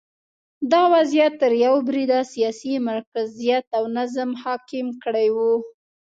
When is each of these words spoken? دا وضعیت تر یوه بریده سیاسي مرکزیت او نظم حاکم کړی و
دا 0.71 0.81
وضعیت 0.93 1.33
تر 1.41 1.51
یوه 1.65 1.79
بریده 1.87 2.19
سیاسي 2.33 2.73
مرکزیت 2.89 3.65
او 3.77 3.83
نظم 3.97 4.29
حاکم 4.43 4.87
کړی 5.03 5.27
و 5.35 5.37